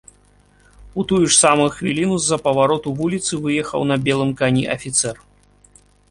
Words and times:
У 1.01 1.03
тую 1.09 1.19
ж 1.27 1.33
самую 1.43 1.67
хвіліну 1.75 2.15
з-за 2.23 2.37
павароту 2.47 2.93
вуліцы 3.01 3.39
выехаў 3.43 3.81
на 3.91 3.95
белым 4.07 4.31
кані 4.39 4.63
афіцэр. 4.77 5.15